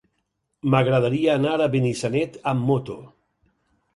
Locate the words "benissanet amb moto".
1.75-2.99